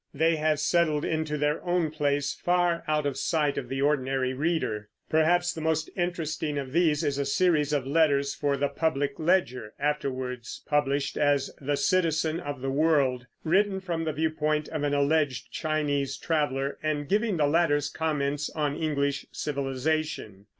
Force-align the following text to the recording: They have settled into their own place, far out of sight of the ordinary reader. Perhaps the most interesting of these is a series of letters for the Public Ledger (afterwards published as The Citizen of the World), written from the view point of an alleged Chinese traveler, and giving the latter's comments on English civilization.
They 0.15 0.37
have 0.37 0.59
settled 0.59 1.05
into 1.05 1.37
their 1.37 1.63
own 1.63 1.91
place, 1.91 2.33
far 2.33 2.83
out 2.87 3.05
of 3.05 3.19
sight 3.19 3.55
of 3.59 3.69
the 3.69 3.83
ordinary 3.83 4.33
reader. 4.33 4.89
Perhaps 5.11 5.53
the 5.53 5.61
most 5.61 5.91
interesting 5.95 6.57
of 6.57 6.71
these 6.71 7.03
is 7.03 7.19
a 7.19 7.23
series 7.25 7.71
of 7.71 7.85
letters 7.85 8.33
for 8.33 8.57
the 8.57 8.67
Public 8.67 9.19
Ledger 9.19 9.73
(afterwards 9.77 10.63
published 10.67 11.17
as 11.19 11.51
The 11.61 11.75
Citizen 11.77 12.39
of 12.39 12.61
the 12.61 12.71
World), 12.71 13.27
written 13.43 13.79
from 13.79 14.03
the 14.05 14.11
view 14.13 14.31
point 14.31 14.67
of 14.69 14.81
an 14.81 14.95
alleged 14.95 15.51
Chinese 15.51 16.17
traveler, 16.17 16.79
and 16.81 17.07
giving 17.07 17.37
the 17.37 17.45
latter's 17.45 17.87
comments 17.87 18.49
on 18.55 18.75
English 18.75 19.27
civilization. 19.31 20.47